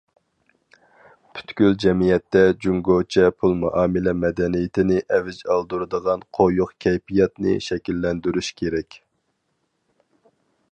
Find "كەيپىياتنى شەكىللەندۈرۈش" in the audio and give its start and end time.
6.87-8.53